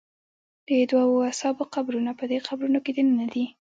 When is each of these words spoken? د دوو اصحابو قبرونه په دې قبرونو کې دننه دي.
د 0.67 0.69
دوو 0.91 1.17
اصحابو 1.31 1.63
قبرونه 1.75 2.11
په 2.19 2.23
دې 2.31 2.39
قبرونو 2.47 2.79
کې 2.85 2.91
دننه 2.97 3.25
دي. 3.33 3.45